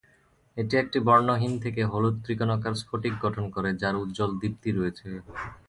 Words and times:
এটি 0.57 0.73
একটি 0.77 0.97
বর্ণহীন 1.07 1.53
থেকে 1.63 1.81
হলুদ 1.91 2.15
ত্রিকোণাকার 2.23 2.73
স্ফটিক 2.81 3.13
গঠন 3.25 3.45
করে 3.55 3.69
যার 3.81 3.95
উজ্জ্বল 4.03 4.31
দীপ্তি 4.41 4.69
রয়েছে। 4.71 5.07